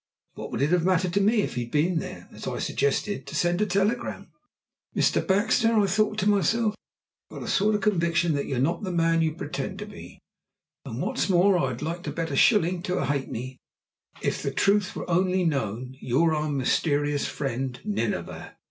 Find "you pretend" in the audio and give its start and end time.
9.21-9.77